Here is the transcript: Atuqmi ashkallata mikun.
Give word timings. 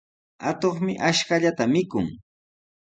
Atuqmi 0.49 0.93
ashkallata 1.09 1.63
mikun. 1.73 2.07